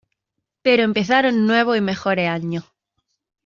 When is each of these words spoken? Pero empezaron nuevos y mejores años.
Pero 0.63 0.81
empezaron 0.81 1.45
nuevos 1.45 1.77
y 1.77 1.81
mejores 1.81 2.27
años. 2.27 2.63